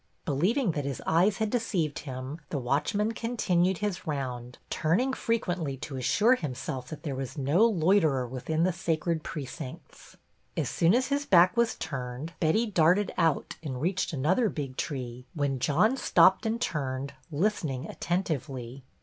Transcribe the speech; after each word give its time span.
Believing 0.25 0.71
that 0.71 0.83
his 0.83 0.99
eyes 1.05 1.37
had 1.37 1.51
deceived 1.51 1.99
him 1.99 2.39
the 2.49 2.57
watchman 2.57 3.11
continued 3.11 3.77
his 3.77 4.07
round, 4.07 4.57
turning 4.71 5.13
frequently 5.13 5.77
to 5.77 5.95
assure 5.95 6.33
him 6.33 6.55
self 6.55 6.87
that 6.87 7.03
there 7.03 7.13
was 7.13 7.37
no 7.37 7.67
loiterer 7.67 8.25
within 8.25 8.63
the 8.63 8.73
sacred 8.73 9.21
precincts. 9.21 10.17
As 10.57 10.71
soon 10.71 10.95
as 10.95 11.09
his 11.09 11.27
back 11.27 11.55
was 11.55 11.75
turned 11.75 12.33
Betty 12.39 12.65
darted 12.65 13.13
out 13.15 13.57
and 13.61 13.79
reached 13.79 14.11
another 14.11 14.49
big 14.49 14.75
tree, 14.75 15.27
when 15.35 15.59
John 15.59 15.95
stopped 15.95 16.47
and 16.47 16.59
turned, 16.59 17.13
listening 17.31 17.85
attentively. 17.87 18.81